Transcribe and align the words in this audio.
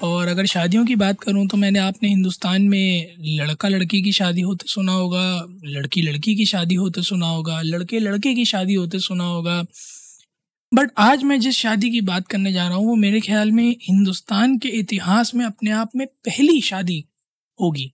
और 0.00 0.28
अगर 0.28 0.46
शादियों 0.46 0.84
की 0.86 0.94
बात 0.96 1.20
करूँ 1.20 1.46
तो 1.48 1.56
मैंने 1.56 1.78
आपने 1.78 2.08
हिंदुस्तान 2.08 2.62
में 2.62 3.14
लड़का 3.20 3.68
लड़की 3.68 4.02
की 4.02 4.12
शादी 4.12 4.40
होते 4.40 4.68
सुना 4.68 4.92
होगा 4.92 5.46
लड़की 5.64 6.02
लड़की 6.02 6.34
की 6.36 6.46
शादी 6.46 6.74
होते 6.74 7.02
सुना 7.02 7.26
होगा 7.26 7.60
लड़के 7.62 7.98
लड़के 7.98 8.34
की 8.34 8.44
शादी 8.44 8.74
होते 8.74 8.98
सुना 8.98 9.24
होगा। 9.24 9.62
बट 10.72 10.90
आज 10.98 11.22
मैं 11.22 11.38
जिस 11.40 11.56
शादी 11.56 11.90
की 11.90 12.00
बात 12.00 12.28
करने 12.28 12.52
जा 12.52 12.68
रहा 12.68 12.76
हूँ 12.76 12.86
वो 12.86 12.94
मेरे 12.94 13.20
ख्याल 13.20 13.52
में 13.52 13.76
हिंदुस्तान 13.82 14.58
के 14.58 14.68
इतिहास 14.68 15.34
में 15.34 15.44
अपने 15.46 15.70
आप 15.70 15.90
में 15.96 16.06
पहली 16.06 16.60
शादी 16.60 17.04
होगी। 17.60 17.92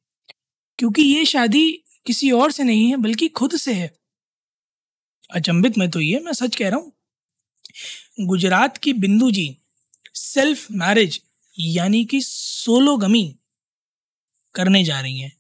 क्योंकि 0.79 1.03
ये 1.03 1.25
शादी 1.25 1.71
किसी 2.07 2.31
और 2.31 2.53
से 2.53 2.65
नहीं 2.65 2.89
है, 2.91 2.97
बल्कि 2.97 3.29
खुद 3.29 3.57
से 3.57 3.73
है। 3.75 3.91
अचंभित 5.31 5.79
में 5.79 5.91
तो 5.91 6.01
ये, 6.01 6.21
मैं 6.21 6.33
सच 6.33 6.57
कह 6.57 6.69
रहा 6.69 6.79
हूँ। 6.79 8.27
गुजरात 8.27 8.77
की 8.77 8.93
बिंदु 8.93 9.31
जी 9.31 9.57
सेल्फ 10.15 10.67
मैरिज 10.73 11.21
यानी 11.57 12.05
कि 12.05 12.21
सोलोगमी 12.21 13.25
करने 14.55 14.83
जा 14.85 15.01
रही 15.01 15.19
हैं। 15.19 15.33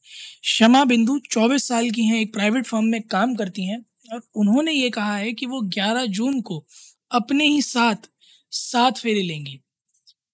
शमा 0.44 0.84
बिंदु 0.84 1.18
24 1.30 1.68
साल 1.68 1.90
की 1.90 2.02
हैं, 2.02 2.20
एक 2.20 2.32
प्राइवेट 2.32 2.66
फर्म 2.66 2.84
में 2.84 3.02
काम 3.02 3.34
करती 3.34 3.64
हैं 3.64 3.84
और 4.12 4.22
उन्होंने 4.36 4.72
ये 4.72 4.90
कहा 4.90 5.16
है 5.16 5.32
कि 5.32 5.46
वो 5.46 5.60
11 5.70 6.06
जून 6.08 6.40
को 6.40 6.64
अपने 7.10 7.46
ही 7.46 7.62
साथ 7.62 8.08
सात 8.52 8.98
फेरे 8.98 9.22
लेंगी। 9.22 9.58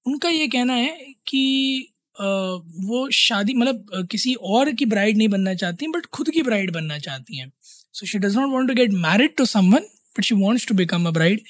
उनका 0.07 0.29
ये 0.29 0.47
कहना 0.49 0.75
है 0.75 1.15
कि 1.27 1.93
वो 2.17 3.09
शादी 3.11 3.55
मतलब 3.55 4.07
किसी 4.11 4.35
और 4.35 4.71
की 4.73 4.85
ब्राइड 4.87 5.17
नहीं 5.17 5.29
बनना 5.29 5.55
चाहती, 5.55 5.87
बट 5.89 6.07
खुद 6.07 6.31
की 6.31 6.43
ब्राइड 6.43 6.73
बनना 6.73 6.99
चाहती 6.99 7.39
हैं। 7.39 7.53
So 7.93 8.07
she 8.07 8.19
does 8.19 8.37
not 8.37 8.51
want 8.51 8.69
to 8.69 8.75
get 8.75 8.93
married 8.93 9.37
to 9.37 9.45
someone 9.47 9.87
but 10.19 10.25
she 10.25 10.35
wants 10.37 10.67
to 10.67 10.75
become 10.75 11.07
a 11.07 11.11
bride 11.13 11.41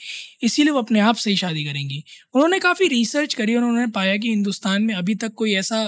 इसीलिए 0.42 0.72
वो 0.72 0.78
अपने 0.78 1.00
आप 1.00 1.16
से 1.16 1.30
ही 1.30 1.36
शादी 1.36 1.64
करेंगी। 1.64 2.02
उन्होंने 2.34 2.58
काफ़ी 2.60 2.88
रिसर्च 2.88 3.34
करी 3.34 3.54
और 3.56 3.62
उन्होंने 3.62 3.86
पाया 3.92 4.16
कि 4.16 4.28
हिंदुस्तान 4.28 4.82
में 4.82 4.94
अभी 4.94 5.14
तक 5.16 5.34
कोई 5.34 5.54
ऐसा 5.56 5.84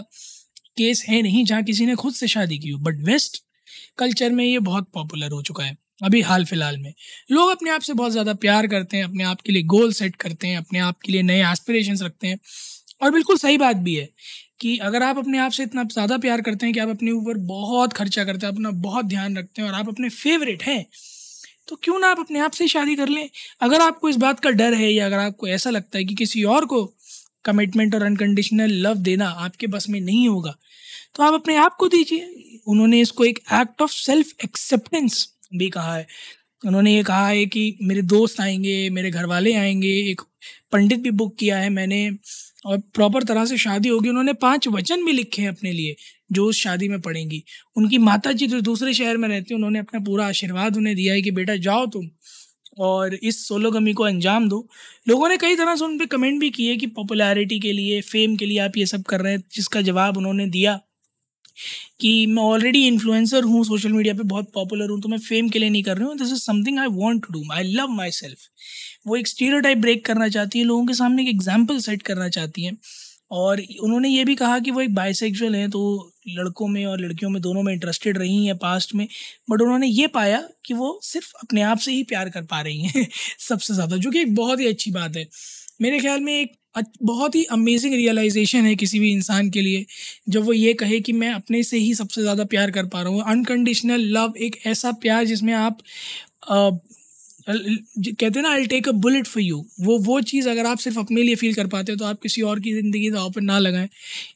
केस 0.78 1.04
है 1.08 1.20
नहीं 1.22 1.44
जहाँ 1.44 1.62
किसी 1.62 1.86
ने 1.86 1.94
खुद 1.96 2.14
से 2.14 2.26
शादी 2.28 2.58
की 2.58 2.70
हो। 2.70 2.78
बट 2.80 3.00
वेस्ट 3.04 3.42
कल्चर 3.98 4.32
में 4.32 4.44
ये 4.44 4.58
बहुत 4.60 4.88
पॉपुलर 4.94 5.30
हो 5.32 5.42
चुका 5.42 5.64
है, 5.64 5.76
अभी 6.02 6.20
हाल 6.22 6.44
फ़िलहाल 6.44 6.78
में। 6.78 6.92
लोग 7.30 7.50
अपने 7.50 7.70
आप 7.70 7.80
से 7.80 7.92
बहुत 7.94 8.12
ज़्यादा 8.12 8.34
प्यार 8.36 8.66
करते 8.66 8.96
हैं, 8.96 9.04
अपने 9.04 9.24
आप 9.24 9.40
के 9.40 9.52
लिए 9.52 9.62
गोल 9.64 9.92
सेट 9.92 10.16
करते 10.16 10.46
हैं, 10.46 10.56
अपने 10.58 10.78
आप 10.80 10.98
के 11.00 11.12
लिए 11.12 11.22
नए 11.22 11.42
एस्पिरेशन 11.50 12.04
रखते 12.04 12.26
हैं। 12.26 12.38
और 13.02 13.10
बिल्कुल 13.10 13.36
सही 13.38 13.58
बात 13.58 13.76
भी 13.78 13.94
है 13.94 14.08
कि 14.60 14.76
अगर 14.78 15.02
आप 15.02 15.18
अपने 15.18 15.38
आप 15.38 15.52
से 15.52 15.62
इतना 15.62 15.82
ज़्यादा 15.84 16.16
प्यार 16.18 16.40
करते 16.40 16.66
हैं 16.66 16.74
कि 16.74 16.80
आप 16.80 16.88
अपने 16.88 17.10
ऊपर 17.10 17.38
बहुत 17.46 17.92
खर्चा 17.92 18.24
करते 18.24 18.46
हैं, 18.46 18.52
अपना 18.54 18.70
बहुत 18.80 19.04
ध्यान 19.06 19.36
रखते 19.38 19.62
हैं 19.62 19.68
और 19.68 19.74
आप 19.74 19.88
अपने 19.88 20.08
फेवरेट 20.10 20.62
हैं 20.62 20.84
तो 21.70 21.76
क्यों 21.76 21.98
ना 21.98 22.08
आप 22.08 22.18
अपने 22.20 22.38
आप 22.38 22.52
से 22.52 22.66
शादी 22.68 22.94
कर 22.96 23.08
लें? 23.08 23.28
अगर 23.60 23.80
आपको 23.80 24.08
इस 24.08 24.16
बात 24.16 24.40
का 24.40 24.50
डर 24.50 24.74
है 24.74 24.90
या 24.92 25.06
अगर 25.06 25.18
आपको 25.18 25.48
ऐसा 25.48 25.70
लगता 25.70 25.98
है 25.98 26.04
कि 26.04 26.14
किसी 26.14 26.42
और 26.44 26.64
को 26.64 26.84
कमिटमेंट 27.44 27.94
और 27.94 28.02
अनकंडीशनल 28.02 28.72
लव 28.86 28.94
देना 29.00 29.28
आपके 29.38 29.66
बस 29.66 29.88
में 29.88 30.00
नहीं 30.00 30.28
होगा 30.28 30.54
तो 31.16 31.22
आप 31.22 31.34
अपने 31.34 31.56
आप 31.56 31.76
को 31.76 31.88
दीजिए। 31.88 32.60
उन्होंने 32.66 33.00
इसको 33.00 33.24
एक 33.24 33.38
एक्ट 33.52 33.82
ऑफ़ 33.82 33.92
सेल्फ 33.92 34.32
एक्सेप्टेंस 34.44 35.26
भी 35.54 35.68
कहा 35.70 35.94
है। 35.96 36.06
उन्होंने 36.62 36.94
ये 36.94 37.02
कहा 37.02 37.28
है 37.28 37.46
कि 37.46 37.78
मेरे 37.82 38.02
दोस्त 38.04 38.40
आएँगे, 38.40 38.90
मेरे 38.90 39.10
घर 39.10 39.26
वाले 39.26 39.54
आएँगे, 39.54 39.92
एक 40.10 40.20
पंडित 40.72 41.00
भी 41.00 41.10
बुक 41.12 41.36
किया 41.38 41.58
है 41.58 41.70
मैंने। 41.70 42.10
और 42.66 42.78
प्रॉपर 42.78 43.22
तरह 43.22 43.44
से 43.44 43.58
शादी 43.58 43.88
होगी, 43.88 44.08
उन्होंने 44.08 44.32
पाँच 44.32 44.68
वचन 44.68 45.04
भी 45.04 45.12
लिखे 45.12 45.42
हैं 45.42 45.48
अपने 45.48 45.72
लिए, 45.72 45.96
जो 46.32 46.46
उस 46.46 46.56
शादी 46.56 46.88
में 46.88 47.00
पढ़ेंगी 47.00 47.44
उनकी 47.76 47.98
माता 47.98 48.32
जी 48.32 48.46
जो 48.46 48.60
दूसरे 48.60 48.94
शहर 48.94 49.16
में 49.16 49.28
रहती 49.28 49.54
हैं, 49.54 49.56
उन्होंने 49.56 49.78
अपना 49.78 50.00
पूरा 50.00 50.26
आशीर्वाद 50.26 50.76
उन्हें 50.76 50.96
दिया 50.96 51.14
है 51.14 51.22
कि, 51.22 51.30
बेटा, 51.30 51.56
जाओ 51.56 51.86
तुम 51.86 52.08
और 52.78 53.14
इस 53.14 53.48
सोलोगमी 53.48 53.92
को 53.92 54.02
अंजाम 54.04 54.48
दो। 54.48 54.68
लोगों 55.08 55.28
ने 55.28 55.36
कई 55.36 55.56
तरह 55.56 55.76
से 55.76 55.84
उन 55.84 55.98
पर 55.98 56.06
कमेंट 56.06 56.40
भी 56.40 56.50
किए 56.50 56.76
कि 56.76 56.86
पॉपुलैरिटी 56.86 57.60
के 57.60 57.72
लिए 57.72 58.00
फेम 58.00 58.36
के 58.36 58.46
लिए 58.46 58.58
आप 58.58 58.76
ये 58.76 58.86
सब 58.86 59.02
कर 59.02 59.20
रहे 59.20 59.32
हैं, 59.32 59.42
जिसका 59.54 59.80
जवाब 59.80 60.16
उन्होंने 60.16 60.46
दिया। 60.46 60.80
कि 62.00 62.26
मैं 62.26 62.42
ऑलरेडी 62.42 62.86
इन्फ्लुएंसर 62.86 63.44
हूँ 63.44 63.64
सोशल 63.64 63.92
मीडिया 63.92 64.14
पे 64.14 64.22
बहुत 64.24 64.50
पॉपुलर 64.54 64.90
हूँ 64.90 65.00
तो 65.02 65.08
मैं 65.08 65.18
फेम 65.20 65.48
के 65.48 65.58
लिए 65.58 65.70
नहीं 65.70 65.82
कर 65.82 65.96
रही 65.96 66.06
हूँ। 66.06 66.16
This 66.18 66.32
is 66.32 66.40
something 66.42 66.78
I 66.78 66.86
want 66.94 67.26
to 67.26 67.32
do 67.32 67.42
I 67.54 67.62
love 67.64 67.88
myself 68.12 68.48
वो 69.06 69.16
एक 69.16 69.28
स्टीरियो 69.28 69.74
ब्रेक 69.76 70.04
करना 70.06 70.28
चाहती 70.28 70.58
है, 70.58 70.64
लोगों 70.64 70.86
के 70.86 70.94
सामने 70.94 71.22
एक 71.22 71.28
एग्ज़ाम्पल 71.28 71.78
सेट 71.80 72.02
करना 72.02 72.28
चाहती 72.30 72.64
हैं। 72.64 72.76
और 73.32 73.60
उन्होंने 73.84 74.08
ये 74.08 74.24
भी 74.24 74.34
कहा 74.34 74.58
कि 74.58 74.70
वो 74.70 74.80
एक 74.80 74.94
बाइसेक्सुअल 74.94 75.54
हैं 75.56 75.68
तो 75.70 75.80
लड़कों 76.30 76.66
में 76.68 76.84
और 76.86 77.00
लड़कियों 77.00 77.30
में 77.30 77.40
दोनों 77.42 77.62
में 77.62 77.72
इंटरेस्टेड 77.72 78.18
रही 78.18 78.46
हैं 78.46 78.56
पास्ट 78.58 78.94
में। 78.94 79.06
बट 79.50 79.62
उन्होंने 79.62 79.86
ये 79.88 80.06
पाया 80.14 80.42
कि 80.66 80.74
वो 80.74 80.98
सिर्फ़ 81.04 81.32
अपने 81.42 81.62
आप 81.62 81.78
से 81.78 81.92
ही 81.92 82.02
प्यार 82.04 82.30
कर 82.30 82.42
पा 82.44 82.60
रही 82.60 82.82
हैं 82.84 83.06
सबसे 83.40 83.74
ज़्यादा, 83.74 83.96
जो 83.96 84.10
कि 84.10 84.20
एक 84.20 84.34
बहुत 84.34 84.60
ही 84.60 84.66
अच्छी 84.66 84.90
बात 84.90 85.16
है। 85.16 85.24
मेरे 85.80 85.98
ख्याल 86.00 86.20
में 86.20 86.32
एक 86.34 86.52
बहुत 87.02 87.34
ही 87.34 87.42
अमेजिंग 87.52 87.94
रियलाइजेशन 87.94 88.66
है 88.66 88.74
किसी 88.76 88.98
भी 89.00 89.10
इंसान 89.12 89.48
के 89.50 89.60
लिए, 89.62 89.84
जब 90.28 90.44
वो 90.44 90.52
ये 90.52 90.72
कहे 90.74 91.00
कि 91.00 91.12
मैं 91.14 91.32
अपने 91.32 91.62
से 91.62 91.76
ही 91.78 91.94
सबसे 91.94 92.22
ज़्यादा 92.22 92.44
प्यार 92.46 92.70
कर 92.70 92.86
पा 92.86 93.02
रहा 93.02 93.12
हूँ। 93.12 93.22
अनकंडीशनल 93.28 94.00
लव 94.12 94.34
एक 94.40 94.56
ऐसा 94.66 94.92
प्यार 95.02 95.24
जिसमें 95.26 95.52
आप 95.54 95.78
कहते 97.48 98.24
हैं 98.30 98.42
ना 98.42 98.50
I 98.50 98.66
take 98.66 98.88
a 98.88 98.92
bullet 99.04 99.26
for 99.26 99.42
you 99.42 99.64
वो 99.80 99.98
वो 100.00 100.20
चीज़ 100.22 100.48
अगर 100.48 100.66
आप 100.66 100.78
सिर्फ़ 100.78 100.98
अपने 100.98 101.22
लिए 101.22 101.34
फील 101.36 101.54
कर 101.54 101.66
पाते 101.68 101.92
हो 101.92 101.98
तो 101.98 102.04
आप 102.04 102.20
किसी 102.22 102.42
और 102.42 102.60
की 102.60 102.72
ज़िंदगी 102.74 103.10
दाव 103.10 103.30
पर 103.32 103.40
ना 103.42 103.58
लगाएँ। 103.58 103.88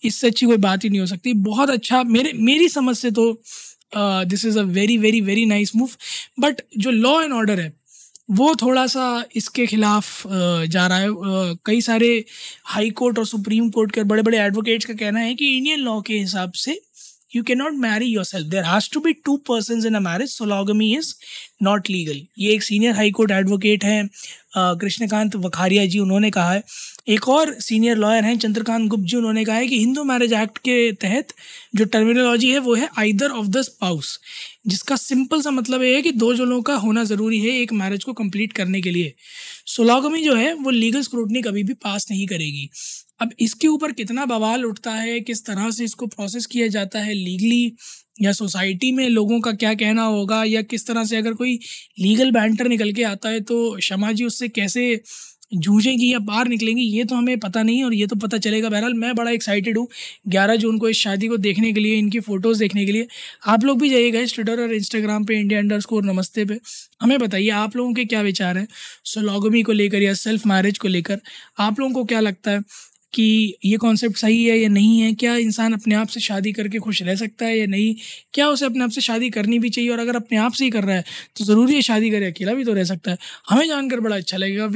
इससे 0.05 0.27
अच्छी 0.27 0.47
कोई 0.47 0.57
बात 0.59 0.85
ही 0.85 0.89
नहीं 0.91 1.01
हो 1.01 1.07
सकती। 1.07 1.33
बहुत 1.45 1.71
अच्छा 1.71 2.03
मेरे, 2.05 2.33
मेरी 2.35 2.69
समझ 2.71 2.97
से 2.97 3.11
तो 3.13 3.33
this 4.27 4.45
is 4.45 4.59
a 4.59 4.63
very 4.73 4.97
very 4.99 5.21
very 5.23 5.45
nice 5.47 5.75
move 5.77 5.91
but 6.41 6.63
जो 6.79 6.91
लॉ 6.93 7.21
एंड 7.23 7.33
ऑर्डर 7.33 7.61
है 7.61 7.73
वो 8.29 8.55
थोड़ा 8.63 8.87
सा 8.87 9.25
इसके 9.37 9.67
खिलाफ 9.67 10.23
जा 10.27 10.87
रहा 10.87 10.99
है। 10.99 11.09
कई 11.67 11.81
सारे 11.81 12.25
हाई 12.67 12.91
कोर्ट 12.93 13.19
और 13.19 13.27
सुप्रीम 13.27 13.69
कोर्ट 13.71 13.93
के 13.93 14.03
बड़े 14.05 14.23
बड़े 14.23 14.39
एडवोकेट्स 14.39 14.87
का 14.87 14.95
कहना 14.95 15.21
है 15.21 15.35
कि 15.35 15.57
इंडियन 15.57 15.81
लॉ 15.81 16.01
के 16.01 16.15
हिसाब 16.15 16.53
से 16.57 16.79
you 17.37 17.43
can 17.43 17.59
not 17.59 17.73
marry 17.81 18.07
yourself 18.25 18.47
there 18.49 18.65
has 18.65 18.89
to 18.93 19.01
be 19.01 19.13
two 19.25 19.41
persons 19.51 19.87
in 19.87 19.95
a 19.95 20.01
marriage 20.01 20.39
sologamy 20.39 20.91
is 20.99 21.15
not 21.63 21.91
legal 21.91 22.21
ये 22.39 22.53
एक 22.55 22.63
सीनियर 22.63 22.95
हाई 22.95 23.11
कोर्ट 23.11 23.31
एडवोकेट 23.31 23.85
हैं 23.85 24.09
कृष्णकांत 24.57 25.37
वखारिया 25.37 25.85
जी, 25.87 25.99
उन्होंने 25.99 26.31
कहा 26.31 26.53
है। 26.53 26.63
एक 27.09 27.29
और 27.29 27.55
सीनियर 27.61 27.97
लॉयर 27.97 28.25
हैं, 28.25 28.37
चंद्रकांत 28.39 28.89
गुप्त 28.91 29.05
जी, 29.05 29.17
उन्होंने 29.17 29.45
कहा 29.45 29.57
है 29.57 29.67
कि 29.69 29.79
हिंदू 29.79 30.05
मैरिज 30.05 30.33
एक्ट 30.33 30.59
के 30.59 30.93
तहत 31.01 31.33
जो 31.77 31.85
टर्मिनोलॉजी 31.87 32.51
है, 32.51 32.59
वो 32.59 32.75
है 32.75 32.89
आइदर 32.99 33.31
ऑफ़ 33.31 33.47
द 33.47 33.63
स्पाउस 33.63 34.19
जिसका 34.65 34.97
सिंपल 34.97 35.41
सा 35.43 35.51
मतलब 35.51 35.83
ये 35.83 35.95
है 35.95 36.03
कि 36.03 36.11
दो 36.13 36.33
जनों 36.35 36.61
का 36.63 36.75
होना 36.77 37.05
ज़रूरी 37.05 37.39
है 37.41 37.51
एक 37.53 37.73
मैरिज 37.75 38.05
को 38.05 38.13
कंप्लीट 38.15 38.53
करने 38.53 38.81
के 38.81 38.91
लिए। 38.91 39.15
सोलागमी 39.69 40.23
जो 40.25 40.35
है, 40.35 40.53
वो 40.55 40.71
लीगल 40.71 41.03
स्क्रूटनी 41.03 41.43
कभी 41.43 41.63
भी 41.65 41.75
पास 41.75 42.07
नहीं 42.11 42.27
करेगी। 42.27 42.69
अब 43.21 43.33
इसके 43.41 43.69
ऊपर 43.69 43.93
कितना 43.93 44.25
बवाल 44.27 44.65
उठता 44.65 44.93
है, 44.93 45.21
किस 45.21 45.45
तरह 45.47 45.71
से 45.71 45.85
इसको 45.85 46.07
प्रोसेस 46.09 46.47
किया 46.47 46.67
जाता 46.69 46.99
है 47.01 47.15
लीगली 47.15 47.77
या 48.23 48.33
सोसाइटी 48.33 48.91
में 48.93 49.09
लोगों 49.09 49.41
का 49.41 49.53
क्या 49.55 49.75
कहना 49.75 50.03
होगा, 50.05 50.43
या 50.45 50.63
किस 50.65 50.87
तरह 50.87 51.05
से 51.05 51.17
अगर 51.17 51.35
कोई 51.35 51.59
लीगल 52.01 52.31
बैंटर 52.33 52.69
निकल 52.69 52.93
के 52.93 53.03
आता 53.05 53.29
है 53.29 53.41
तो 53.43 53.79
शमा 53.81 54.13
जी 54.13 54.25
उससे 54.25 54.49
कैसे 54.51 54.95
जूझेंगी 55.57 56.13
या 56.13 56.19
बाहर 56.21 56.49
निकलेंगी, 56.49 56.83
ये 56.83 57.05
तो 57.05 57.15
हमें 57.17 57.39
पता 57.41 57.63
नहीं 57.63 57.83
और 57.85 57.95
ये 57.95 58.07
तो 58.07 58.17
पता 58.17 58.39
चलेगा। 58.39 58.69
बहरहाल, 58.69 58.95
मैं 58.95 59.15
बड़ा 59.15 59.31
एक्साइटेड 59.31 59.79
हूँ 59.79 59.87
ग्यारह 60.29 60.57
जून 60.57 60.79
को 60.79 60.89
इस 60.89 60.99
शादी 60.99 61.29
को 61.29 61.37
देखने 61.39 61.73
के 61.73 61.81
लिए, 61.81 61.99
इनकी 61.99 62.21
फ़ोटोज़ 62.21 62.59
देखने 62.59 62.85
के 62.87 62.93
लिए। 62.93 63.07
आप 63.47 63.65
लोग 63.65 63.81
भी 63.81 63.89
जाइएगा 63.91 64.21
इस 64.21 64.35
ट्विटर 64.35 64.61
और 64.63 64.75
इंस्टाग्राम 64.75 65.25
पे 65.25 65.39
इंडिया 65.41 65.61
अंडर 65.61 65.81
स्कोर 65.81 66.05
नमस्ते 66.05 66.45
पे। 66.45 66.59
हमें 67.01 67.19
बताइए, 67.19 67.49
आप 67.51 67.77
लोगों 67.77 67.93
के 67.95 68.05
क्या 68.05 68.21
विचार 68.23 68.59
हैं? 68.59 68.67
सोलॉगमी 69.07 69.63
को 69.63 69.73
लेकर 69.75 70.03
या 70.03 70.15
सेल्फ 70.17 70.47
मैरिज 70.47 70.79
को 70.79 70.89
लेकर, 70.89 71.21
आप 71.59 71.81
लोगों 71.81 71.95
को 71.95 72.05
क्या 72.05 72.21
लगता 72.21 72.51
है 72.51 72.61
कि 73.15 73.25
ये 73.65 73.77
कॉन्सेप्ट 73.77 74.17
सही 74.17 74.45
है 74.45 74.57
या 74.59 74.69
नहीं 74.69 75.01
है? 75.01 75.13
क्या 75.15 75.35
इंसान 75.39 75.73
अपने 75.73 75.95
आप 75.95 76.09
से 76.09 76.21
शादी 76.21 76.53
करके 76.53 76.79
खुश 76.79 77.03
रह 77.03 77.15
सकता 77.17 77.47
है 77.47 77.59
या 77.59 77.67
नहीं? 77.67 77.95
क्या 78.35 78.49
उसे 78.49 78.67
अपने 78.67 78.85
आप 78.85 78.91
से 78.91 79.01
शादी 79.01 79.31
करनी 79.31 79.59
भी 79.59 79.71
चाहिए 79.71 79.91
और 79.91 79.99
अगर 79.99 80.17
अपने 80.17 80.39
आप 80.39 80.53
से 80.53 80.65
ही 80.65 80.71
कर 80.71 80.85
रहा 80.85 80.97
है 80.97 81.05
तो 81.37 81.45
ज़रूरी 81.45 81.75
है 81.75 81.83
शादी 81.83 82.11
करे, 82.11 82.27
अकेला 82.27 82.55
भी 82.55 82.65
तो 82.65 82.73
रह 82.75 82.85
सकता 82.85 83.11
है। 83.11 83.19
हमें 83.51 83.67
जानकर 83.69 84.01
बड़ा 84.01 84.17
अच्छा 84.17 84.37
लगेगा। 84.37 84.67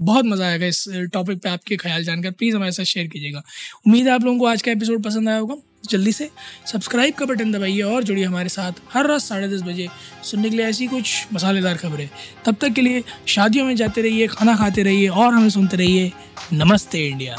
बहुत 0.00 0.24
मज़ा 0.24 0.46
आएगा 0.46 0.66
इस 0.66 0.84
टॉपिक 1.12 1.38
पे 1.38 1.48
आपके 1.48 1.76
ख्याल 1.76 2.04
जानकर। 2.04 2.30
प्लीज़ 2.30 2.56
हमारे 2.56 2.72
साथ 2.72 2.84
शेयर 2.84 3.06
कीजिएगा। 3.06 3.42
उम्मीद 3.86 4.06
है 4.06 4.12
आप 4.12 4.24
लोगों 4.24 4.38
को 4.38 4.46
आज 4.46 4.62
का 4.62 4.72
एपिसोड 4.72 5.02
पसंद 5.02 5.28
आया 5.28 5.38
होगा। 5.38 5.56
जल्दी 5.90 6.12
से 6.12 6.28
सब्सक्राइब 6.66 7.14
का 7.14 7.26
बटन 7.26 7.52
दबाइए 7.52 7.80
और 7.80 8.04
जुड़िए 8.04 8.24
हमारे 8.24 8.48
साथ 8.48 8.72
हर 8.92 9.06
रात 9.06 9.20
साढ़े 9.20 9.48
दस 9.48 9.62
बजे 9.62 9.88
सुनने 10.24 10.50
के 10.50 10.56
लिए 10.56 10.66
ऐसी 10.66 10.86
कुछ 10.86 11.26
मसालेदार 11.32 11.76
खबरें। 11.76 12.08
तब 12.44 12.56
तक 12.60 12.72
के 12.72 12.82
लिए 12.82 13.02
शादियों 13.26 13.66
में 13.66 13.76
जाते 13.76 14.02
रहिए, 14.02 14.26
खाना 14.26 14.56
खाते 14.56 14.82
रहिए 14.82 15.08
और 15.08 15.34
हमें 15.34 15.50
सुनते 15.50 15.76
रहिए। 15.76 16.12
नमस्ते 16.52 17.06
इंडिया। 17.08 17.38